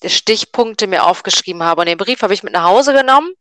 Stichpunkte 0.06 0.88
mir 0.88 1.06
aufgeschrieben 1.06 1.63
habe. 1.63 1.82
Und 1.82 1.88
den 1.88 1.98
Brief 1.98 2.22
habe 2.22 2.34
ich 2.34 2.44
mit 2.44 2.54
nach 2.54 2.65
Hause 2.65 2.94
genommen 2.94 3.34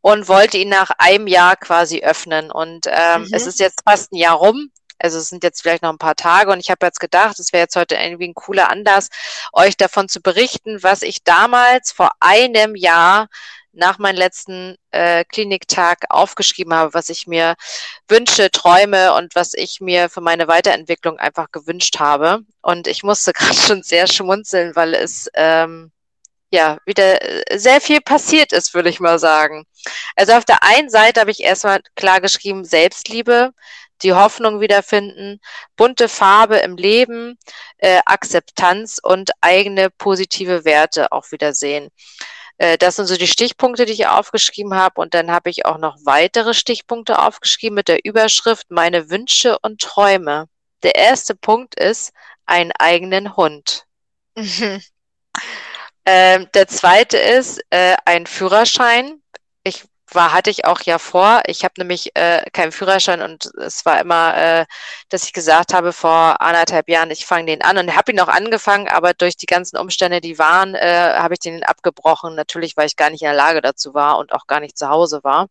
und 0.00 0.28
wollte 0.28 0.58
ihn 0.58 0.68
nach 0.68 0.90
einem 0.98 1.26
Jahr 1.26 1.56
quasi 1.56 2.00
öffnen. 2.00 2.50
Und 2.50 2.86
ähm, 2.86 3.22
mhm. 3.22 3.28
es 3.32 3.46
ist 3.46 3.60
jetzt 3.60 3.82
fast 3.88 4.12
ein 4.12 4.16
Jahr 4.16 4.36
rum. 4.36 4.70
Also 4.98 5.18
es 5.18 5.28
sind 5.28 5.42
jetzt 5.42 5.62
vielleicht 5.62 5.82
noch 5.82 5.90
ein 5.90 5.98
paar 5.98 6.14
Tage 6.14 6.52
und 6.52 6.60
ich 6.60 6.70
habe 6.70 6.84
jetzt 6.84 7.00
gedacht, 7.00 7.38
es 7.38 7.54
wäre 7.54 7.62
jetzt 7.62 7.76
heute 7.76 7.94
irgendwie 7.94 8.28
ein 8.28 8.34
cooler 8.34 8.68
Anlass, 8.68 9.08
euch 9.54 9.76
davon 9.78 10.10
zu 10.10 10.20
berichten, 10.20 10.82
was 10.82 11.00
ich 11.00 11.24
damals 11.24 11.90
vor 11.90 12.10
einem 12.20 12.76
Jahr 12.76 13.28
nach 13.72 13.98
meinem 13.98 14.16
letzten 14.16 14.76
äh, 14.90 15.24
Kliniktag 15.24 16.04
aufgeschrieben 16.08 16.74
habe, 16.74 16.94
was 16.94 17.08
ich 17.08 17.26
mir 17.26 17.54
wünsche, 18.08 18.50
träume 18.50 19.14
und 19.14 19.34
was 19.34 19.54
ich 19.54 19.80
mir 19.80 20.08
für 20.08 20.20
meine 20.20 20.48
Weiterentwicklung 20.48 21.18
einfach 21.18 21.50
gewünscht 21.52 21.98
habe. 21.98 22.40
Und 22.62 22.86
ich 22.86 23.02
musste 23.02 23.32
gerade 23.34 23.54
schon 23.54 23.82
sehr 23.82 24.06
schmunzeln, 24.06 24.74
weil 24.76 24.94
es 24.94 25.28
ähm, 25.34 25.92
ja 26.50 26.78
wieder 26.84 27.22
äh, 27.22 27.58
sehr 27.58 27.80
viel 27.80 28.00
passiert 28.00 28.52
ist, 28.52 28.74
würde 28.74 28.90
ich 28.90 29.00
mal 29.00 29.18
sagen. 29.18 29.66
Also 30.16 30.32
auf 30.32 30.44
der 30.44 30.62
einen 30.62 30.90
Seite 30.90 31.20
habe 31.20 31.30
ich 31.30 31.40
erstmal 31.40 31.80
klar 31.94 32.20
geschrieben, 32.20 32.64
Selbstliebe, 32.64 33.52
die 34.02 34.14
Hoffnung 34.14 34.60
wiederfinden, 34.60 35.40
bunte 35.76 36.08
Farbe 36.08 36.56
im 36.58 36.76
Leben, 36.76 37.38
äh, 37.78 38.00
Akzeptanz 38.06 38.98
und 39.02 39.30
eigene 39.40 39.90
positive 39.90 40.64
Werte 40.64 41.12
auch 41.12 41.30
wiedersehen. 41.32 41.90
Äh, 42.60 42.76
das 42.76 42.96
sind 42.96 43.06
so 43.06 43.16
die 43.16 43.26
Stichpunkte, 43.26 43.86
die 43.86 43.94
ich 43.94 44.06
aufgeschrieben 44.06 44.74
habe. 44.74 45.00
Und 45.00 45.14
dann 45.14 45.30
habe 45.30 45.48
ich 45.48 45.64
auch 45.64 45.78
noch 45.78 45.96
weitere 46.04 46.52
Stichpunkte 46.52 47.18
aufgeschrieben 47.18 47.74
mit 47.74 47.88
der 47.88 48.04
Überschrift 48.04 48.70
Meine 48.70 49.08
Wünsche 49.08 49.58
und 49.60 49.80
Träume. 49.80 50.46
Der 50.82 50.94
erste 50.94 51.34
Punkt 51.34 51.74
ist 51.74 52.12
einen 52.44 52.72
eigenen 52.78 53.36
Hund. 53.36 53.86
Mhm. 54.36 54.82
Ähm, 56.04 56.48
der 56.54 56.68
zweite 56.68 57.16
ist 57.16 57.60
äh, 57.70 57.96
ein 58.04 58.26
Führerschein. 58.26 59.22
War, 60.12 60.32
hatte 60.32 60.50
ich 60.50 60.64
auch 60.64 60.80
ja 60.82 60.98
vor. 60.98 61.42
Ich 61.46 61.64
habe 61.64 61.74
nämlich 61.78 62.10
äh, 62.16 62.42
keinen 62.52 62.72
Führerschein 62.72 63.22
und 63.22 63.50
es 63.56 63.86
war 63.86 64.00
immer, 64.00 64.36
äh, 64.36 64.66
dass 65.08 65.24
ich 65.24 65.32
gesagt 65.32 65.72
habe 65.72 65.92
vor 65.92 66.40
anderthalb 66.40 66.88
Jahren, 66.88 67.10
ich 67.10 67.26
fange 67.26 67.46
den 67.46 67.62
an 67.62 67.78
und 67.78 67.94
habe 67.94 68.12
ihn 68.12 68.20
auch 68.20 68.28
angefangen, 68.28 68.88
aber 68.88 69.14
durch 69.14 69.36
die 69.36 69.46
ganzen 69.46 69.76
Umstände, 69.76 70.20
die 70.20 70.38
waren, 70.38 70.74
äh, 70.74 71.14
habe 71.16 71.34
ich 71.34 71.40
den 71.40 71.62
abgebrochen. 71.62 72.34
Natürlich, 72.34 72.76
weil 72.76 72.86
ich 72.86 72.96
gar 72.96 73.10
nicht 73.10 73.22
in 73.22 73.26
der 73.26 73.34
Lage 73.34 73.60
dazu 73.60 73.94
war 73.94 74.18
und 74.18 74.32
auch 74.32 74.46
gar 74.46 74.60
nicht 74.60 74.76
zu 74.76 74.88
Hause 74.88 75.20
war. 75.22 75.46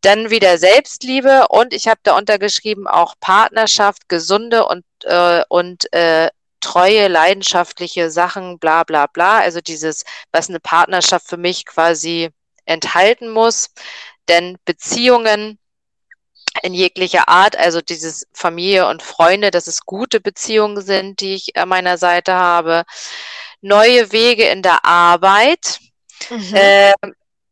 Dann 0.00 0.30
wieder 0.30 0.58
Selbstliebe 0.58 1.48
und 1.48 1.74
ich 1.74 1.88
habe 1.88 2.00
da 2.02 2.16
untergeschrieben 2.16 2.86
auch 2.86 3.14
Partnerschaft, 3.20 4.08
gesunde 4.08 4.66
und, 4.66 4.84
äh, 5.04 5.42
und 5.48 5.92
äh, 5.92 6.30
treue, 6.60 7.08
leidenschaftliche 7.08 8.10
Sachen, 8.10 8.58
bla 8.58 8.84
bla 8.84 9.06
bla. 9.06 9.38
Also 9.38 9.60
dieses, 9.60 10.04
was 10.32 10.48
eine 10.48 10.60
Partnerschaft 10.60 11.28
für 11.28 11.36
mich 11.36 11.64
quasi 11.66 12.30
enthalten 12.66 13.30
muss. 13.30 13.70
Denn 14.28 14.58
Beziehungen 14.64 15.58
in 16.62 16.74
jeglicher 16.74 17.28
Art, 17.28 17.56
also 17.56 17.80
dieses 17.80 18.26
Familie 18.32 18.88
und 18.88 19.02
Freunde, 19.02 19.50
dass 19.50 19.66
es 19.66 19.82
gute 19.82 20.20
Beziehungen 20.20 20.80
sind, 20.82 21.20
die 21.20 21.34
ich 21.34 21.56
an 21.56 21.68
meiner 21.68 21.98
Seite 21.98 22.34
habe. 22.34 22.84
Neue 23.60 24.12
Wege 24.12 24.44
in 24.44 24.62
der 24.62 24.84
Arbeit. 24.84 25.78
Mhm. 26.30 26.54
Äh, 26.54 26.92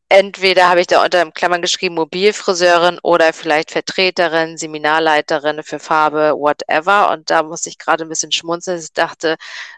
entweder 0.08 0.68
habe 0.68 0.80
ich 0.80 0.86
da 0.86 1.02
unter 1.02 1.30
Klammern 1.32 1.62
geschrieben 1.62 1.96
Mobilfriseurin 1.96 2.98
oder 3.02 3.32
vielleicht 3.32 3.70
Vertreterin, 3.70 4.56
Seminarleiterin 4.56 5.62
für 5.62 5.78
Farbe, 5.78 6.34
whatever. 6.36 7.10
Und 7.10 7.30
da 7.30 7.42
muss 7.42 7.66
ich 7.66 7.78
gerade 7.78 8.04
ein 8.04 8.08
bisschen 8.08 8.32
schmunzeln. 8.32 8.78
Ich 8.78 8.92
dachte, 8.92 9.36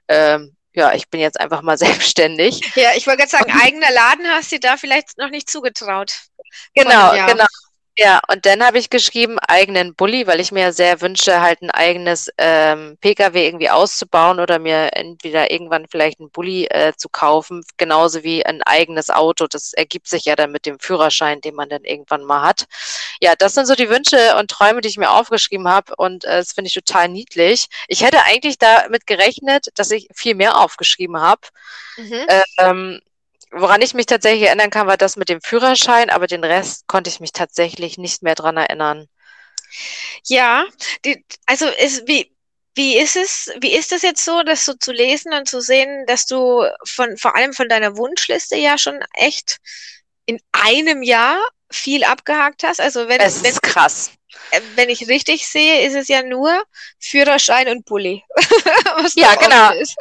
ähm, 0.09 0.57
ja, 0.77 0.93
ich 0.93 1.09
bin 1.09 1.21
jetzt 1.21 1.41
einfach 1.41 1.63
mal 1.63 1.77
selbstständig. 1.79 2.61
Ja, 2.77 2.91
ich 2.95 3.07
wollte 3.07 3.27
gerade 3.27 3.31
sagen, 3.31 3.53
eigener 3.61 3.91
Laden 3.91 4.29
hast 4.29 4.53
du 4.53 4.61
da 4.61 4.77
vielleicht 4.77 5.19
noch 5.19 5.31
nicht 5.31 5.51
zugetraut. 5.51 6.13
Genau, 6.75 7.13
genau. 7.27 7.47
Ja, 7.99 8.21
und 8.31 8.45
dann 8.45 8.63
habe 8.63 8.79
ich 8.79 8.91
geschrieben, 8.91 9.39
eigenen 9.39 9.95
Bulli, 9.95 10.27
weil 10.27 10.39
ich 10.39 10.53
mir 10.53 10.75
sehr 10.75 11.01
wünsche, 11.01 11.41
halt 11.41 11.63
ein 11.63 11.71
eigenes 11.71 12.29
ähm, 12.37 12.99
Pkw 13.01 13.47
irgendwie 13.47 13.71
auszubauen 13.71 14.39
oder 14.39 14.59
mir 14.59 14.91
entweder 14.93 15.51
irgendwann 15.51 15.87
vielleicht 15.91 16.21
einen 16.21 16.31
Bulli 16.31 16.67
äh, 16.67 16.93
zu 16.95 17.09
kaufen, 17.09 17.65
genauso 17.79 18.23
wie 18.23 18.45
ein 18.45 18.63
eigenes 18.65 19.09
Auto. 19.09 19.47
Das 19.47 19.73
ergibt 19.73 20.09
sich 20.09 20.27
ja 20.27 20.37
dann 20.37 20.53
mit 20.53 20.67
dem 20.67 20.79
Führerschein, 20.79 21.41
den 21.41 21.55
man 21.55 21.71
dann 21.71 21.85
irgendwann 21.85 22.25
mal 22.25 22.43
hat. 22.43 22.67
Ja, 23.23 23.35
das 23.35 23.55
sind 23.55 23.65
so 23.65 23.75
die 23.75 23.89
Wünsche 23.89 24.37
und 24.37 24.51
Träume, 24.51 24.83
die 24.83 24.89
ich 24.89 24.99
mir 24.99 25.11
aufgeschrieben 25.11 25.67
habe 25.67 25.95
und 25.97 26.27
äh, 26.27 26.37
das 26.37 26.53
finde 26.53 26.69
ich 26.69 26.75
total 26.75 27.09
niedlich. 27.09 27.69
Ich 27.89 28.05
hätte 28.05 28.25
eigentlich 28.25 28.59
damit 28.59 29.07
gerechnet, 29.07 29.69
dass 29.75 29.91
ich 29.91 30.09
viel 30.15 30.35
mehr 30.35 30.59
aufgeschrieben 30.61 31.19
habe. 31.19 31.41
Mhm. 31.97 32.27
Ähm, 32.59 33.01
Woran 33.53 33.81
ich 33.81 33.95
mich 33.95 34.07
tatsächlich 34.07 34.49
erinnern 34.49 34.71
kann, 34.71 34.87
war 34.87 34.97
das 34.97 35.17
mit 35.17 35.29
dem 35.29 35.41
Führerschein, 35.41 36.11
aber 36.11 36.27
den 36.27 36.45
Rest 36.45 36.87
konnte 36.89 37.11
ich 37.11 37.21
mich 37.21 37.33
tatsächlich 37.33 37.97
nicht 37.97 38.23
mehr 38.23 38.35
dran 38.35 38.57
erinnern. 38.57 39.09
Ja, 40.25 40.65
die, 41.05 41.25
also 41.47 41.67
ist, 41.67 42.07
wie, 42.07 42.35
wie 42.75 42.99
ist 42.99 43.17
es, 43.17 43.51
wie 43.61 43.73
ist 43.73 43.93
es 43.93 44.03
jetzt 44.03 44.25
so, 44.25 44.43
das 44.43 44.65
so 44.65 44.75
zu 44.75 44.93
lesen 44.93 45.33
und 45.33 45.49
zu 45.49 45.61
sehen, 45.61 46.05
dass 46.07 46.27
du 46.27 46.65
von, 46.85 47.17
vor 47.17 47.35
allem 47.35 47.53
von 47.53 47.69
deiner 47.69 47.97
Wunschliste 47.97 48.57
ja 48.57 48.79
schon 48.79 49.01
echt 49.15 49.59
in 50.27 50.41
einem 50.53 51.03
Jahr 51.03 51.41
viel 51.71 52.05
abgehakt 52.05 52.65
hast? 52.65 52.81
Also 52.81 53.09
wenn, 53.09 53.21
es 53.21 53.37
ist 53.37 53.45
wenn, 53.45 53.73
krass. 53.73 54.11
Äh, 54.51 54.61
wenn 54.75 54.91
ich 54.91 55.09
richtig 55.09 55.49
sehe, 55.49 55.87
ist 55.87 55.95
es 55.95 56.09
ja 56.09 56.23
nur 56.23 56.65
Führerschein 56.99 57.69
und 57.69 57.85
Bulli. 57.85 58.23
ja, 59.15 59.35
genau. 59.37 59.73
Ist. 59.73 59.97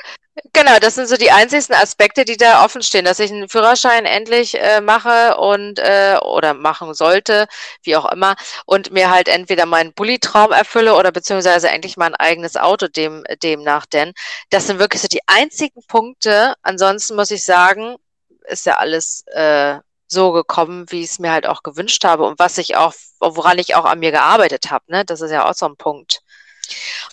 Genau, 0.53 0.79
das 0.79 0.95
sind 0.95 1.07
so 1.07 1.15
die 1.15 1.31
einzigsten 1.31 1.75
Aspekte, 1.75 2.25
die 2.25 2.35
da 2.35 2.65
offen 2.65 2.81
stehen, 2.81 3.05
dass 3.05 3.19
ich 3.19 3.31
einen 3.31 3.47
Führerschein 3.47 4.05
endlich 4.05 4.59
äh, 4.59 4.81
mache 4.81 5.37
und 5.37 5.79
äh, 5.79 6.17
oder 6.21 6.53
machen 6.53 6.93
sollte, 6.93 7.47
wie 7.83 7.95
auch 7.95 8.11
immer, 8.11 8.35
und 8.65 8.91
mir 8.91 9.09
halt 9.11 9.29
entweder 9.29 9.65
meinen 9.65 9.93
Bulli-Traum 9.93 10.51
erfülle 10.51 10.95
oder 10.95 11.11
beziehungsweise 11.13 11.69
endlich 11.69 11.95
mein 11.95 12.15
eigenes 12.15 12.57
Auto 12.57 12.87
dem 12.87 13.23
demnach 13.43 13.85
denn. 13.85 14.11
Das 14.49 14.67
sind 14.67 14.77
wirklich 14.79 15.01
so 15.01 15.07
die 15.07 15.21
einzigen 15.27 15.81
Punkte. 15.87 16.55
Ansonsten 16.63 17.15
muss 17.15 17.31
ich 17.31 17.45
sagen, 17.45 17.95
ist 18.47 18.65
ja 18.65 18.75
alles 18.77 19.23
äh, 19.27 19.77
so 20.07 20.31
gekommen, 20.33 20.85
wie 20.91 21.01
ich 21.01 21.11
es 21.11 21.19
mir 21.19 21.31
halt 21.31 21.47
auch 21.47 21.63
gewünscht 21.63 22.03
habe 22.03 22.25
und 22.25 22.39
was 22.39 22.57
ich 22.57 22.75
auch, 22.75 22.93
woran 23.19 23.57
ich 23.57 23.75
auch 23.75 23.85
an 23.85 23.99
mir 23.99 24.11
gearbeitet 24.11 24.69
habe. 24.69 24.83
Ne? 24.89 25.05
Das 25.05 25.21
ist 25.21 25.31
ja 25.31 25.49
auch 25.49 25.53
so 25.53 25.65
ein 25.65 25.77
Punkt. 25.77 26.21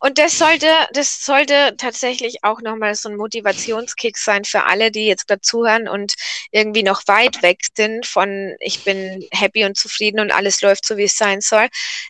Und 0.00 0.18
das 0.18 0.38
sollte, 0.38 0.68
das 0.92 1.24
sollte 1.24 1.74
tatsächlich 1.76 2.44
auch 2.44 2.60
nochmal 2.60 2.94
so 2.94 3.08
ein 3.08 3.16
Motivationskick 3.16 4.18
sein 4.18 4.44
für 4.44 4.64
alle, 4.64 4.90
die 4.90 5.06
jetzt 5.06 5.28
gerade 5.28 5.40
zuhören 5.40 5.88
und 5.88 6.14
irgendwie 6.50 6.82
noch 6.82 7.02
weit 7.06 7.42
weg 7.42 7.60
sind 7.76 8.06
von 8.06 8.54
ich 8.60 8.84
bin 8.84 9.26
happy 9.32 9.64
und 9.64 9.76
zufrieden 9.76 10.20
und 10.20 10.32
alles 10.32 10.60
läuft 10.60 10.84
so, 10.84 10.96
wie 10.96 11.04
es 11.04 11.16
sein 11.16 11.40
soll. 11.40 11.68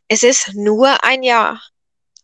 Es 0.09 0.23
ist 0.23 0.55
nur 0.55 1.05
ein 1.05 1.23
Jahr. 1.23 1.63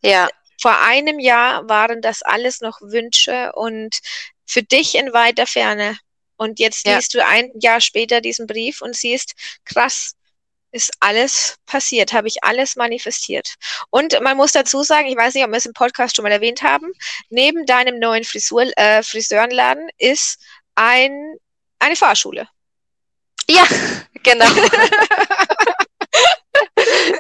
Ja. 0.03 0.29
Vor 0.61 0.77
einem 0.81 1.21
Jahr 1.21 1.69
waren 1.69 2.03
das 2.03 2.23
alles 2.23 2.61
noch 2.61 2.81
Wünsche 2.81 3.53
und 3.55 3.99
für 4.45 4.63
dich 4.63 4.95
in 4.95 5.13
weiter 5.13 5.47
Ferne. 5.47 5.99
Und 6.37 6.59
jetzt 6.61 6.87
ja. 6.87 6.97
liest 6.97 7.15
du 7.15 7.25
ein 7.25 7.51
Jahr 7.61 7.81
später 7.81 8.21
diesen 8.21 8.47
Brief 8.47 8.81
und 8.81 8.95
siehst, 8.95 9.35
krass, 9.65 10.15
ist 10.79 10.93
alles 11.01 11.57
passiert, 11.67 12.13
habe 12.13 12.29
ich 12.29 12.45
alles 12.45 12.77
manifestiert. 12.77 13.55
Und 13.91 14.19
man 14.23 14.37
muss 14.37 14.53
dazu 14.53 14.83
sagen, 14.85 15.09
ich 15.09 15.17
weiß 15.17 15.35
nicht, 15.35 15.45
ob 15.45 15.51
wir 15.51 15.57
es 15.57 15.67
im 15.67 15.73
Podcast 15.73 16.17
schon 16.17 16.23
mal 16.23 16.33
erwähnt 16.33 16.63
haben, 16.63 16.93
neben 17.29 17.67
deinem 17.67 17.99
neuen 17.99 18.25
Frisur, 18.25 18.65
äh, 18.77 19.03
Friseurenladen 19.03 19.89
ist 19.99 20.39
ein, 20.77 21.37
eine 21.81 21.97
Fahrschule. 21.97 22.49
Ja, 23.51 23.65
genau. 24.23 24.47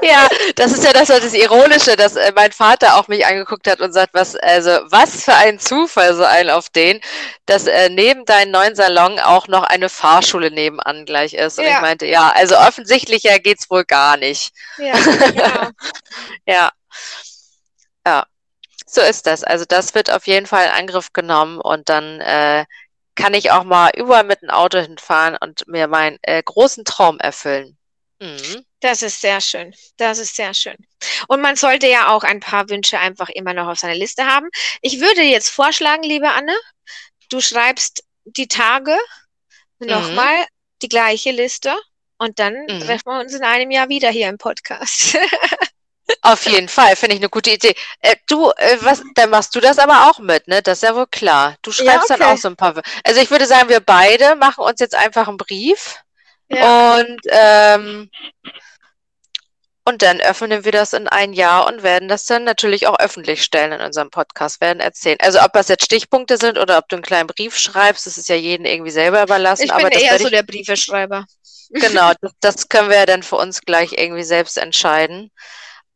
ja, 0.03 0.29
das 0.57 0.73
ist 0.73 0.85
ja 0.85 0.93
das, 0.93 1.09
das 1.09 1.35
Ironische, 1.35 1.97
dass 1.97 2.17
äh, 2.17 2.33
mein 2.35 2.53
Vater 2.53 2.97
auch 2.97 3.09
mich 3.09 3.27
angeguckt 3.27 3.67
hat 3.67 3.81
und 3.81 3.93
sagt, 3.93 4.15
was, 4.15 4.37
also, 4.37 4.71
was 4.91 5.25
für 5.25 5.35
ein 5.35 5.59
Zufall, 5.59 6.15
so 6.15 6.25
ein 6.25 6.51
auf 6.51 6.69
den, 6.71 7.01
dass 7.47 7.67
äh, 7.67 7.89
neben 7.89 8.25
deinem 8.25 8.53
neuen 8.53 8.75
Salon 8.75 9.19
auch 9.19 9.49
noch 9.49 9.65
eine 9.65 9.89
Fahrschule 9.89 10.51
nebenan 10.51 11.07
gleich 11.07 11.35
ist. 11.35 11.59
Und 11.59 11.65
ja. 11.65 11.77
ich 11.77 11.81
meinte, 11.81 12.07
ja, 12.07 12.31
also 12.31 12.57
offensichtlicher 12.57 13.39
geht's 13.39 13.71
wohl 13.71 13.85
gar 13.85 14.17
nicht. 14.17 14.53
Ja, 14.79 14.93
genau. 15.33 15.69
ja. 16.47 16.71
Ja. 18.07 18.27
So 18.87 19.03
ist 19.03 19.27
das. 19.27 19.45
Also 19.45 19.67
das 19.69 19.95
wird 19.95 20.11
auf 20.11 20.27
jeden 20.27 20.47
Fall 20.47 20.65
in 20.67 20.73
Angriff 20.73 21.13
genommen 21.13 21.61
und 21.61 21.91
dann 21.91 22.21
äh, 22.21 22.65
kann 23.15 23.35
ich 23.35 23.51
auch 23.51 23.65
mal 23.65 23.91
überall 23.95 24.25
mit 24.25 24.43
dem 24.43 24.51
Auto 24.51 24.79
hinfahren 24.79 25.37
und 25.41 25.67
mir 25.69 25.89
meinen 25.89 26.19
äh, 26.23 26.43
großen 26.43 26.85
Traum 26.85 27.19
erfüllen. 27.19 27.77
Mhm. 28.21 28.65
Das 28.81 29.03
ist 29.03 29.21
sehr 29.21 29.41
schön. 29.41 29.75
Das 29.97 30.19
ist 30.19 30.37
sehr 30.37 30.55
schön. 30.55 30.77
Und 31.27 31.41
man 31.41 31.57
sollte 31.57 31.89
ja 31.89 32.09
auch 32.09 32.23
ein 32.23 32.41
paar 32.41 32.69
Wünsche 32.69 32.99
einfach 32.99 33.29
immer 33.29 33.53
noch 33.53 33.67
auf 33.67 33.79
seiner 33.79 33.95
Liste 33.95 34.25
haben. 34.25 34.49
Ich 34.83 35.01
würde 35.01 35.23
jetzt 35.23 35.49
vorschlagen, 35.49 36.03
liebe 36.05 36.31
Anne, 36.31 36.55
du 37.29 37.41
schreibst 37.41 38.05
die 38.25 38.47
Tage 38.47 38.97
mhm. 39.79 39.89
nochmal 39.89 40.47
die 40.83 40.89
gleiche 40.89 41.33
Liste 41.33 41.77
und 42.19 42.39
dann 42.39 42.55
mhm. 42.55 42.81
treffen 42.81 43.07
wir 43.07 43.21
uns 43.21 43.35
in 43.35 43.43
einem 43.43 43.71
Jahr 43.71 43.89
wieder 43.89 44.11
hier 44.11 44.29
im 44.29 44.39
Podcast. 44.39 45.19
Auf 46.23 46.47
jeden 46.47 46.69
Fall, 46.69 46.97
finde 46.97 47.17
ich 47.17 47.21
eine 47.21 47.29
gute 47.29 47.51
Idee. 47.51 47.75
Äh, 48.01 48.17
du, 48.29 48.51
äh, 48.57 48.79
was, 48.81 49.03
dann 49.15 49.31
machst 49.31 49.55
du 49.55 49.61
das 49.61 49.79
aber 49.79 50.09
auch 50.09 50.19
mit, 50.19 50.49
ne? 50.49 50.63
Das 50.63 50.79
ist 50.79 50.83
ja 50.89 50.95
wohl 50.95 51.07
klar. 51.07 51.57
Du 51.63 51.71
schreibst 51.71 52.09
ja, 52.09 52.15
okay. 52.15 52.19
dann 52.19 52.23
auch 52.23 52.39
so 52.39 52.49
ein 52.49 52.57
paar. 52.57 52.81
Also 53.05 53.21
ich 53.21 53.31
würde 53.31 53.45
sagen, 53.45 53.69
wir 53.69 53.81
beide 53.81 54.35
machen 54.35 54.65
uns 54.65 54.81
jetzt 54.81 54.95
einfach 54.95 55.29
einen 55.29 55.37
Brief 55.37 55.99
ja. 56.49 56.97
Und, 56.97 57.21
ähm, 57.29 58.11
und 59.89 60.03
dann 60.03 60.21
öffnen 60.21 60.67
wir 60.67 60.73
das 60.73 60.93
in 60.93 61.09
ein 61.09 61.33
Jahr 61.33 61.67
und 61.67 61.83
werden 61.83 62.09
das 62.09 62.27
dann 62.27 62.45
natürlich 62.45 62.87
auch 62.87 62.99
öffentlich 62.99 63.43
stellen 63.43 63.73
in 63.73 63.81
unserem 63.81 64.11
Podcast, 64.11 64.61
werden 64.61 64.81
erzählen. 64.81 65.17
Also 65.21 65.41
ob 65.41 65.55
das 65.55 65.69
jetzt 65.69 65.87
Stichpunkte 65.87 66.37
sind 66.37 66.59
oder 66.59 66.77
ob 66.77 66.91
du 66.91 66.97
einen 66.97 67.03
kleinen 67.03 67.27
Brief 67.27 67.57
schreibst, 67.57 68.07
das 68.07 68.19
ist 68.19 68.29
ja 68.29 68.37
jeden 68.37 68.67
irgendwie 68.67 68.91
selber 68.91 69.23
überlassen. 69.23 69.63
Ich 69.63 69.75
bin 69.75 69.87
aber 69.87 69.93
eher 69.93 70.19
so 70.19 70.29
der 70.29 70.43
Briefeschreiber. 70.43 71.25
Genau, 71.71 72.13
das, 72.23 72.33
das, 72.41 72.69
können 72.69 72.89
wir 72.89 72.97
ja 72.97 73.05
dann 73.05 73.23
für 73.23 73.37
uns 73.37 73.61
gleich 73.61 73.93
irgendwie 73.93 74.23
selbst 74.23 74.57
entscheiden. 74.57 75.31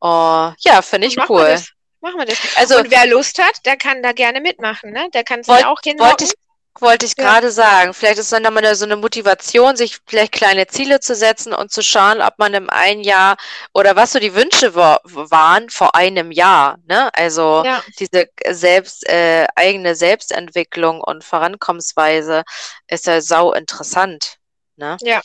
Oh, 0.01 0.53
ja, 0.59 0.83
finde 0.83 1.07
ich 1.07 1.17
Machen 1.17 1.35
cool. 1.35 1.59
Machen 2.03 2.19
wir 2.19 2.27
das. 2.27 2.39
Also, 2.57 2.79
und 2.79 2.91
wer 2.91 3.07
Lust 3.07 3.39
hat, 3.43 3.65
der 3.65 3.79
kann 3.79 4.03
da 4.03 4.13
gerne 4.13 4.43
mitmachen, 4.43 4.91
ne? 4.91 5.09
Der 5.15 5.25
kann 5.25 5.43
sich 5.43 5.65
auch 5.65 5.81
hinhocken. 5.83 6.11
Wollte 6.11 6.25
ich, 6.25 6.33
wollte 6.81 7.07
ich 7.07 7.17
gerade 7.17 7.51
sagen. 7.51 7.95
Vielleicht 7.95 8.19
ist 8.19 8.33
dann 8.33 8.43
nochmal 8.43 8.75
so 8.75 8.85
eine 8.85 8.97
Motivation, 8.97 9.77
sich 9.77 9.99
vielleicht 10.07 10.33
kleine 10.33 10.67
Ziele 10.67 11.01
zu 11.01 11.15
setzen 11.15 11.53
und 11.53 11.71
zu 11.71 11.83
schauen, 11.83 12.21
ob 12.21 12.39
man 12.39 12.55
im 12.55 12.71
einen 12.71 13.03
Jahr 13.03 13.37
oder 13.75 13.97
was 13.97 14.13
so 14.13 14.19
die 14.19 14.35
Wünsche 14.35 14.75
waren 14.75 15.71
vor 15.71 15.95
einem 15.95 16.33
Jahr. 16.33 16.79
Ne? 16.87 17.11
Also 17.15 17.63
ja. 17.65 17.83
diese 17.99 18.29
selbst 18.51 19.09
äh, 19.09 19.47
eigene 19.55 19.95
Selbstentwicklung 19.95 21.01
und 21.01 21.25
Vorankommensweise 21.25 22.43
ist 22.89 23.07
ja 23.07 23.21
sau 23.21 23.53
interessant. 23.53 24.37
Ne? 24.77 24.97
Ja. 25.01 25.21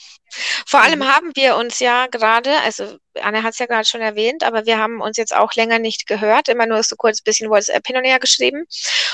Vor 0.66 0.82
allem 0.82 1.00
mhm. 1.00 1.08
haben 1.08 1.32
wir 1.36 1.56
uns 1.56 1.80
ja 1.80 2.08
gerade, 2.08 2.60
also 2.62 2.98
Anne 3.22 3.44
hat 3.44 3.54
es 3.54 3.60
ja 3.60 3.66
gerade 3.66 3.86
schon 3.86 4.02
erwähnt, 4.02 4.44
aber 4.44 4.66
wir 4.66 4.78
haben 4.78 5.02
uns 5.02 5.18
jetzt 5.18 5.36
auch 5.36 5.54
länger 5.56 5.80
nicht 5.80 6.08
gehört, 6.08 6.50
immer 6.50 6.66
nur 6.66 6.82
so 6.84 6.96
kurz 6.96 7.20
ein 7.20 7.24
bisschen 7.26 7.50
WhatsApp 7.50 7.86
hin 7.86 7.98
und 7.98 8.06
her 8.06 8.20
geschrieben. 8.20 8.66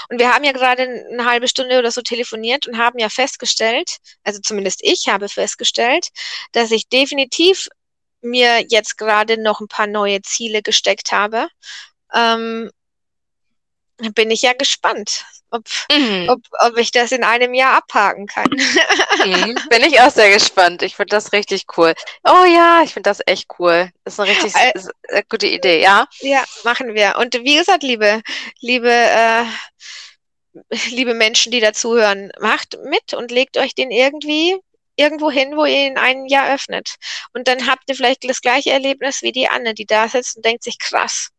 Und 0.10 0.20
wir 0.20 0.34
haben 0.34 0.44
ja 0.44 0.52
gerade 0.52 0.84
eine 0.84 1.26
halbe 1.26 1.48
Stunde 1.48 1.80
oder 1.80 1.92
so 1.92 2.02
telefoniert 2.02 2.68
und 2.68 2.78
haben 2.78 3.00
ja 3.00 3.10
festgestellt, 3.10 3.98
also 4.24 4.40
zumindest 4.42 4.80
ich 4.84 5.08
habe 5.08 5.30
festgestellt, 5.30 6.08
dass 6.52 6.72
ich 6.72 6.88
definitiv 6.90 7.68
mir 8.22 8.66
jetzt 8.70 8.98
gerade 8.98 9.42
noch 9.42 9.60
ein 9.60 9.68
paar 9.68 9.88
neue 9.88 10.22
Ziele 10.22 10.62
gesteckt 10.62 11.12
habe. 11.12 11.48
Ähm, 12.14 12.72
bin 13.98 14.32
ich 14.32 14.42
ja 14.42 14.54
gespannt, 14.54 15.26
ob, 15.52 15.64
mhm. 15.92 16.28
ob, 16.30 16.42
ob 16.60 16.78
ich 16.78 16.92
das 16.92 17.12
in 17.12 17.24
einem 17.24 17.54
Jahr 17.54 17.78
abhaken 17.78 18.26
kann. 18.26 18.50
Mhm, 18.50 19.58
bin 19.70 19.84
ich 19.84 20.02
auch 20.02 20.10
sehr 20.10 20.32
gespannt. 20.32 20.82
Ich 20.82 20.96
finde 20.96 21.16
das 21.16 21.32
richtig 21.32 21.66
cool. 21.78 21.94
Oh 22.24 22.46
ja, 22.46 22.82
ich 22.84 22.94
finde 22.94 23.10
das 23.10 23.22
echt 23.26 23.48
cool. 23.60 23.92
Das 24.04 24.16
ist 24.16 24.20
eine 24.20 24.32
richtig 24.32 24.56
äh, 25.10 25.24
gute 25.30 25.48
Idee, 25.48 25.82
ja? 25.82 26.08
Ja, 26.22 26.44
machen 26.64 26.96
wir. 26.96 27.18
Und 27.20 27.36
wie 27.36 27.56
gesagt, 27.56 27.84
liebe, 27.84 28.22
liebe, 28.62 28.92
äh, 28.92 29.46
liebe 30.90 31.14
Menschen, 31.14 31.52
die 31.52 31.60
dazuhören, 31.60 32.32
macht 32.40 32.78
mit 32.84 33.14
und 33.14 33.32
legt 33.32 33.58
euch 33.58 33.76
den 33.76 33.92
irgendwie 33.92 34.58
irgendwo 34.96 35.32
hin, 35.32 35.56
wo 35.56 35.66
ihr 35.66 35.88
ihn 35.88 35.98
ein 35.98 36.26
Jahr 36.26 36.54
öffnet. 36.54 36.96
Und 37.34 37.48
dann 37.48 37.68
habt 37.68 37.84
ihr 37.90 37.96
vielleicht 37.96 38.28
das 38.30 38.42
gleiche 38.42 38.72
Erlebnis 38.72 39.22
wie 39.22 39.32
die 39.32 39.48
Anne, 39.48 39.74
die 39.74 39.86
da 39.86 40.08
sitzt 40.08 40.36
und 40.36 40.46
denkt 40.46 40.64
sich, 40.64 40.78
krass. 40.80 41.30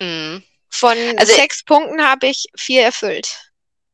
Mhm. 0.00 0.42
Von 0.82 0.98
also, 1.16 1.32
sechs 1.32 1.62
Punkten 1.62 2.02
habe 2.02 2.26
ich 2.26 2.46
vier 2.56 2.82
erfüllt. 2.82 3.28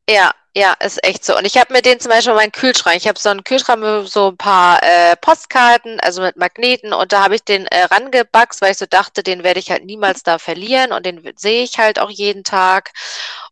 Ja, 0.09 0.33
ja, 0.55 0.73
ist 0.79 1.03
echt 1.03 1.23
so. 1.23 1.37
Und 1.37 1.45
ich 1.45 1.55
habe 1.55 1.71
mir 1.71 1.83
den 1.83 1.99
zum 1.99 2.09
Beispiel 2.09 2.33
meinen 2.33 2.51
Kühlschrank. 2.51 2.97
Ich 2.97 3.07
habe 3.07 3.19
so 3.19 3.29
einen 3.29 3.43
Kühlschrank 3.43 3.79
mit 3.79 4.11
so 4.11 4.29
ein 4.29 4.37
paar 4.37 4.81
äh, 4.81 5.15
Postkarten, 5.17 5.99
also 5.99 6.23
mit 6.23 6.35
Magneten, 6.35 6.91
und 6.91 7.13
da 7.13 7.23
habe 7.23 7.35
ich 7.35 7.43
den 7.43 7.67
äh, 7.67 7.83
rangebaxt, 7.83 8.59
weil 8.63 8.71
ich 8.71 8.79
so 8.79 8.87
dachte, 8.87 9.21
den 9.21 9.43
werde 9.43 9.59
ich 9.59 9.69
halt 9.69 9.85
niemals 9.85 10.23
da 10.23 10.39
verlieren 10.39 10.91
und 10.91 11.05
den 11.05 11.31
sehe 11.37 11.61
ich 11.61 11.77
halt 11.77 11.99
auch 11.99 12.09
jeden 12.09 12.43
Tag. 12.43 12.89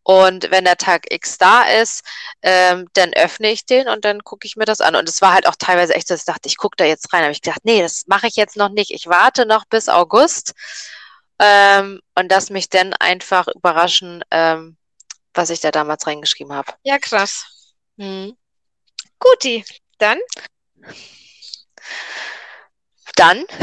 Und 0.01 0.49
wenn 0.49 0.65
der 0.65 0.77
Tag 0.77 1.13
X 1.13 1.37
da 1.37 1.61
ist, 1.61 2.03
ähm, 2.41 2.87
dann 2.93 3.13
öffne 3.13 3.51
ich 3.51 3.67
den 3.67 3.87
und 3.87 4.03
dann 4.03 4.23
gucke 4.23 4.47
ich 4.47 4.55
mir 4.55 4.65
das 4.65 4.81
an. 4.81 4.95
Und 4.95 5.07
es 5.07 5.21
war 5.21 5.33
halt 5.33 5.47
auch 5.47 5.55
teilweise 5.59 5.93
echt, 5.93 6.09
dass 6.09 6.21
ich 6.21 6.25
dachte, 6.25 6.47
ich 6.47 6.57
gucke 6.57 6.77
da 6.77 6.85
jetzt 6.85 7.13
rein. 7.13 7.19
Da 7.19 7.25
habe 7.25 7.33
ich 7.33 7.43
gedacht, 7.43 7.65
nee, 7.65 7.83
das 7.83 8.05
mache 8.07 8.25
ich 8.25 8.35
jetzt 8.35 8.57
noch 8.57 8.69
nicht. 8.69 8.89
Ich 8.89 9.05
warte 9.05 9.45
noch 9.45 9.65
bis 9.65 9.89
August 9.89 10.55
ähm, 11.39 12.01
und 12.15 12.31
lass 12.31 12.49
mich 12.49 12.69
dann 12.69 12.93
einfach 12.93 13.47
überraschen, 13.47 14.23
ähm, 14.31 14.77
was 15.33 15.49
ich 15.49 15.59
da 15.59 15.71
damals 15.71 16.07
reingeschrieben 16.07 16.53
habe. 16.53 16.73
Ja, 16.83 16.97
krass. 16.97 17.45
Hm. 17.97 18.35
Guti, 19.19 19.63
dann. 19.97 20.19
Dann? 23.15 23.45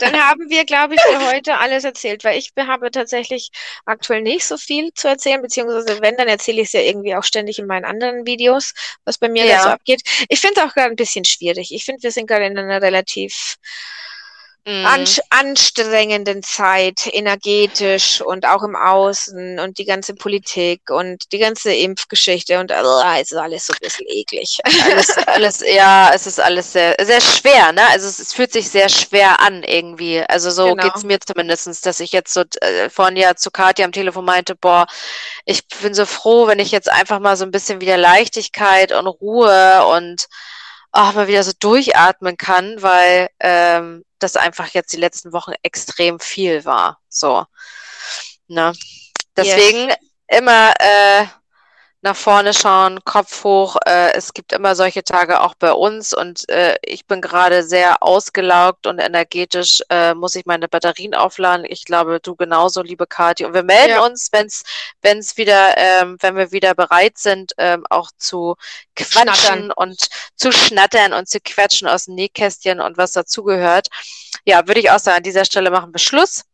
dann 0.00 0.20
haben 0.20 0.50
wir, 0.50 0.64
glaube 0.64 0.94
ich, 0.96 1.00
für 1.00 1.24
heute 1.28 1.56
alles 1.56 1.84
erzählt, 1.84 2.24
weil 2.24 2.36
ich 2.36 2.50
habe 2.58 2.90
tatsächlich 2.90 3.50
aktuell 3.84 4.22
nicht 4.22 4.44
so 4.44 4.56
viel 4.56 4.92
zu 4.94 5.06
erzählen, 5.06 5.40
beziehungsweise 5.40 6.02
wenn, 6.02 6.16
dann 6.16 6.26
erzähle 6.26 6.62
ich 6.62 6.68
es 6.68 6.72
ja 6.72 6.80
irgendwie 6.80 7.14
auch 7.14 7.22
ständig 7.22 7.60
in 7.60 7.68
meinen 7.68 7.84
anderen 7.84 8.26
Videos, 8.26 8.74
was 9.04 9.18
bei 9.18 9.28
mir 9.28 9.44
ja. 9.44 9.58
da 9.58 9.62
so 9.62 9.68
abgeht. 9.68 10.02
Ich 10.28 10.40
finde 10.40 10.60
es 10.60 10.66
auch 10.66 10.74
gerade 10.74 10.90
ein 10.90 10.96
bisschen 10.96 11.24
schwierig. 11.24 11.72
Ich 11.72 11.84
finde, 11.84 12.02
wir 12.02 12.10
sind 12.10 12.26
gerade 12.26 12.46
in 12.46 12.58
einer 12.58 12.82
relativ 12.82 13.54
an, 14.66 15.04
anstrengenden 15.28 16.42
Zeit, 16.42 17.06
energetisch 17.12 18.22
und 18.22 18.46
auch 18.46 18.62
im 18.62 18.74
Außen 18.74 19.58
und 19.58 19.76
die 19.78 19.84
ganze 19.84 20.14
Politik 20.14 20.88
und 20.88 21.32
die 21.32 21.38
ganze 21.38 21.74
Impfgeschichte 21.74 22.58
und 22.58 22.72
also, 22.72 23.02
es 23.20 23.30
ist 23.30 23.38
alles 23.38 23.66
so 23.66 23.74
ein 23.74 23.78
bisschen 23.80 24.06
eklig. 24.08 24.58
Alles, 24.84 25.16
alles, 25.26 25.64
ja, 25.66 26.10
es 26.14 26.26
ist 26.26 26.40
alles 26.40 26.72
sehr, 26.72 26.94
sehr 27.00 27.20
schwer, 27.20 27.72
ne? 27.72 27.82
Also 27.88 28.06
es, 28.06 28.18
es 28.18 28.32
fühlt 28.32 28.52
sich 28.52 28.70
sehr 28.70 28.88
schwer 28.88 29.40
an 29.40 29.62
irgendwie. 29.62 30.20
Also 30.20 30.50
so 30.50 30.68
genau. 30.68 30.82
geht's 30.82 31.04
mir 31.04 31.18
zumindestens, 31.20 31.80
dass 31.80 32.00
ich 32.00 32.12
jetzt 32.12 32.32
so 32.32 32.42
äh, 32.60 32.90
vorhin 32.90 33.16
ja 33.16 33.34
zu 33.34 33.50
Katja 33.50 33.84
am 33.84 33.92
Telefon 33.92 34.24
meinte, 34.24 34.54
boah, 34.54 34.86
ich 35.44 35.66
bin 35.82 35.94
so 35.94 36.06
froh, 36.06 36.46
wenn 36.46 36.58
ich 36.58 36.70
jetzt 36.70 36.90
einfach 36.90 37.18
mal 37.18 37.36
so 37.36 37.44
ein 37.44 37.50
bisschen 37.50 37.80
wieder 37.80 37.96
Leichtigkeit 37.96 38.92
und 38.92 39.06
Ruhe 39.06 39.86
und 39.86 40.26
auch 40.94 41.12
mal 41.12 41.26
wieder 41.26 41.42
so 41.42 41.52
durchatmen 41.58 42.36
kann, 42.36 42.80
weil 42.80 43.28
ähm, 43.40 44.04
das 44.20 44.36
einfach 44.36 44.68
jetzt 44.68 44.92
die 44.92 44.98
letzten 44.98 45.32
Wochen 45.32 45.52
extrem 45.62 46.20
viel 46.20 46.64
war. 46.64 47.00
So. 47.08 47.44
Ne? 48.46 48.72
Deswegen 49.36 49.88
yes. 49.88 49.96
immer 50.28 50.72
äh, 50.78 51.26
nach 52.04 52.16
vorne 52.16 52.52
schauen, 52.52 53.02
Kopf 53.04 53.44
hoch. 53.44 53.76
Äh, 53.86 54.12
es 54.12 54.34
gibt 54.34 54.52
immer 54.52 54.76
solche 54.76 55.04
Tage 55.04 55.40
auch 55.40 55.54
bei 55.54 55.72
uns 55.72 56.12
und 56.12 56.46
äh, 56.50 56.76
ich 56.84 57.06
bin 57.06 57.22
gerade 57.22 57.62
sehr 57.62 58.02
ausgelaugt 58.02 58.86
und 58.86 58.98
energetisch, 58.98 59.80
äh, 59.88 60.12
muss 60.12 60.34
ich 60.34 60.44
meine 60.44 60.68
Batterien 60.68 61.14
aufladen. 61.14 61.64
Ich 61.66 61.86
glaube, 61.86 62.20
du 62.20 62.36
genauso, 62.36 62.82
liebe 62.82 63.06
Kathi. 63.06 63.46
Und 63.46 63.54
wir 63.54 63.62
melden 63.62 63.94
ja. 63.94 64.04
uns, 64.04 64.30
wenn 64.32 65.18
es 65.18 65.36
wieder, 65.38 65.78
ähm, 65.78 66.18
wenn 66.20 66.36
wir 66.36 66.52
wieder 66.52 66.74
bereit 66.74 67.16
sind, 67.16 67.52
ähm, 67.56 67.86
auch 67.88 68.10
zu 68.18 68.56
quatschen 68.94 69.34
schnattern. 69.34 69.70
und 69.70 70.08
zu 70.36 70.52
schnattern 70.52 71.14
und 71.14 71.26
zu 71.26 71.40
quetschen 71.40 71.88
aus 71.88 72.04
dem 72.04 72.16
Nähkästchen 72.16 72.82
und 72.82 72.98
was 72.98 73.12
dazugehört. 73.12 73.88
Ja, 74.44 74.66
würde 74.68 74.80
ich 74.80 74.90
auch 74.90 74.98
sagen, 74.98 75.16
an 75.16 75.22
dieser 75.22 75.46
Stelle 75.46 75.70
machen 75.70 75.94
wir 75.94 76.00
Schluss 76.00 76.44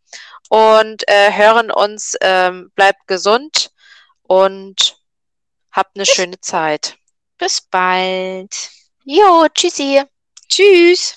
und 0.48 1.02
äh, 1.08 1.32
hören 1.32 1.72
uns. 1.72 2.14
Ähm, 2.20 2.70
bleibt 2.76 3.08
gesund 3.08 3.72
und 4.22 4.99
Habt 5.72 5.96
eine 5.96 6.06
schöne 6.06 6.40
Zeit. 6.40 6.96
Bis 7.38 7.60
bald. 7.60 8.70
Jo, 9.04 9.46
tschüssi. 9.54 10.02
Tschüss. 10.48 11.16